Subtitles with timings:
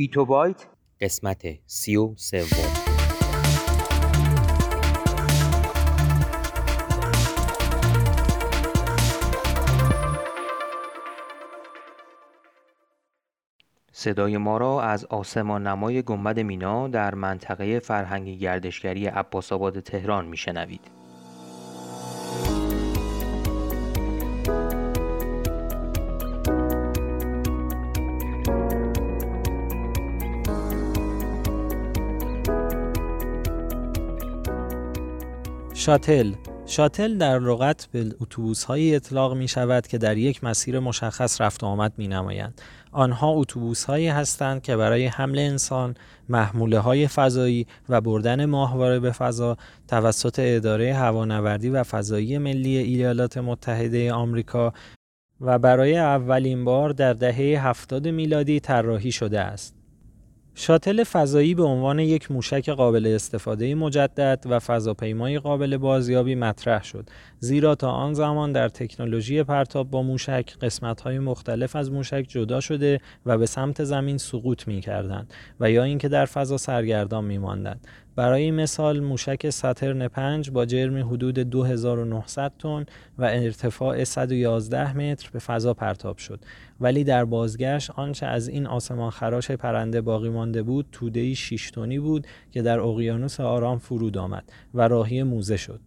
[0.00, 0.66] بیتو بایت
[1.00, 2.46] قسمت سی و سوم
[13.92, 20.26] صدای ما را از آسمان نمای گنبد مینا در منطقه فرهنگی گردشگری عباس آباد تهران
[20.26, 20.99] میشنوید.
[35.80, 36.32] شاتل
[36.66, 41.64] شاتل در لغت به اتوبوس هایی اطلاق می شود که در یک مسیر مشخص رفت
[41.64, 42.60] آمد می نمایند.
[42.92, 45.94] آنها اتوبوس هایی هستند که برای حمل انسان،
[46.28, 49.56] محموله های فضایی و بردن ماهواره به فضا
[49.88, 54.72] توسط اداره هوانوردی و فضایی ملی ایالات متحده آمریکا
[55.40, 59.79] و برای اولین بار در دهه 70 میلادی طراحی شده است.
[60.54, 67.08] شاتل فضایی به عنوان یک موشک قابل استفاده مجدد و فضاپیمای قابل بازیابی مطرح شد.
[67.38, 73.00] زیرا تا آن زمان در تکنولوژی پرتاب با موشک قسمت‌های مختلف از موشک جدا شده
[73.26, 77.86] و به سمت زمین سقوط می‌کردند و یا اینکه در فضا سرگردان می‌ماندند.
[78.16, 82.86] برای مثال موشک ساترن 5 با جرم حدود 2900 تن
[83.18, 86.40] و ارتفاع 111 متر به فضا پرتاب شد.
[86.80, 91.98] ولی در بازگشت آنچه از این آسمان خراش پرنده باقی مانده بود توده 6 تنی
[91.98, 95.80] بود که در اقیانوس آرام فرود آمد و راهی موزه شد.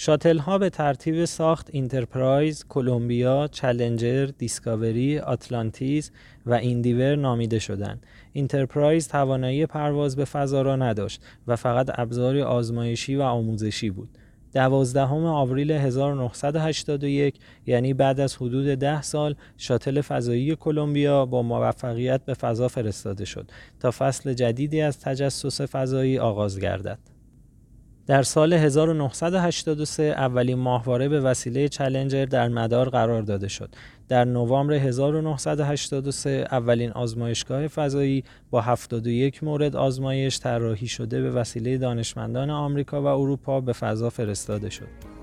[0.00, 6.10] شاتل ها به ترتیب ساخت اینترپرایز، کلمبیا، چالنجر، دیسکاوری، آتلانتیس
[6.46, 8.06] و ایندیور نامیده شدند.
[8.32, 14.08] اینترپرایز توانایی پرواز به فضا را نداشت و فقط ابزاری آزمایشی و آموزشی بود.
[14.54, 17.34] دوازدهم آوریل 1981
[17.66, 23.50] یعنی بعد از حدود ده سال شاتل فضایی کلمبیا با موفقیت به فضا فرستاده شد
[23.80, 27.17] تا فصل جدیدی از تجسس فضایی آغاز گردد.
[28.08, 33.74] در سال 1983 اولین ماهواره به وسیله چلنجر در مدار قرار داده شد.
[34.08, 42.50] در نوامبر 1983 اولین آزمایشگاه فضایی با 71 مورد آزمایش طراحی شده به وسیله دانشمندان
[42.50, 45.17] آمریکا و اروپا به فضا فرستاده شد.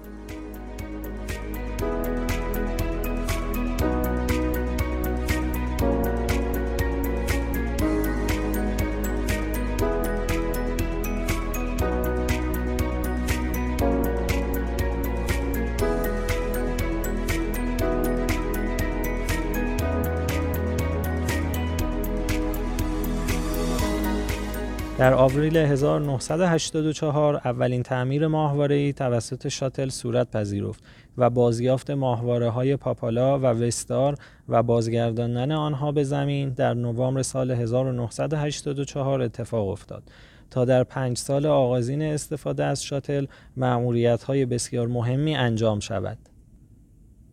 [24.97, 30.83] در آوریل 1984 اولین تعمیر ماهواره‌ای توسط شاتل صورت پذیرفت
[31.17, 34.15] و بازیافت ماهواره های پاپالا و وستار
[34.49, 40.03] و بازگرداندن آنها به زمین در نوامبر سال 1984 اتفاق افتاد.
[40.49, 43.25] تا در پنج سال آغازین استفاده از شاتل
[43.57, 46.17] معمولیت بسیار مهمی انجام شود.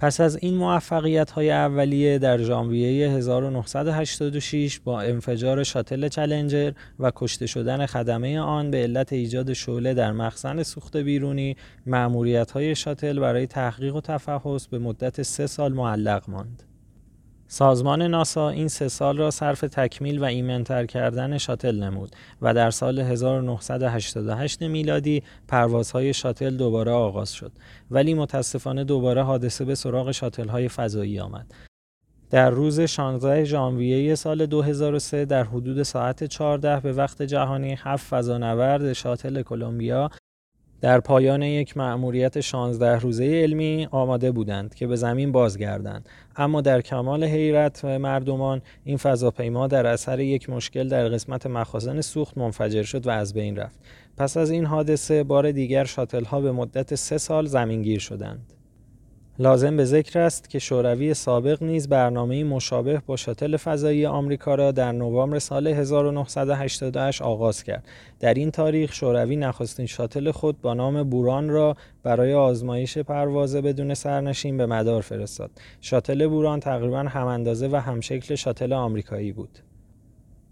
[0.02, 7.46] پس از این موفقیت های اولیه در ژانویه 1986 با انفجار شاتل چلنجر و کشته
[7.46, 13.46] شدن خدمه آن به علت ایجاد شعله در مخزن سوخت بیرونی معمولیت های شاتل برای
[13.46, 16.71] تحقیق و تفحص به مدت سه سال معلق ماند.
[17.52, 22.70] سازمان ناسا این سه سال را صرف تکمیل و ایمنتر کردن شاتل نمود و در
[22.70, 27.52] سال 1988 میلادی پروازهای شاتل دوباره آغاز شد.
[27.90, 31.54] ولی متاسفانه دوباره حادثه به سراغ شاتل های فضایی آمد.
[32.30, 38.92] در روز 16 ژانویه سال 2003 در حدود ساعت 14 به وقت جهانی هفت فضانورد
[38.92, 40.10] شاتل کلمبیا
[40.82, 46.08] در پایان یک مأموریت 16 روزه علمی آماده بودند که به زمین بازگردند.
[46.36, 52.38] اما در کمال حیرت مردمان این فضاپیما در اثر یک مشکل در قسمت مخازن سوخت
[52.38, 53.78] منفجر شد و از بین رفت.
[54.16, 58.52] پس از این حادثه بار دیگر شاتل ها به مدت سه سال زمینگیر شدند.
[59.38, 64.72] لازم به ذکر است که شوروی سابق نیز برنامه مشابه با شاتل فضایی آمریکا را
[64.72, 67.84] در نوامبر سال 1988 آغاز کرد.
[68.20, 73.94] در این تاریخ شوروی نخستین شاتل خود با نام بوران را برای آزمایش پرواز بدون
[73.94, 75.50] سرنشین به مدار فرستاد.
[75.80, 79.58] شاتل بوران تقریبا هم اندازه و همشکل شاتل آمریکایی بود.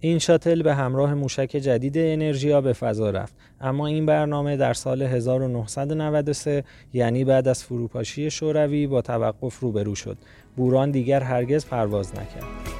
[0.01, 3.35] این شاتل به همراه موشک جدید انرژیا به فضا رفت.
[3.61, 10.19] اما این برنامه در سال 1993 یعنی بعد از فروپاشی شوروی با توقف روبرو شد.
[10.57, 12.80] بوران دیگر هرگز پرواز نکرد.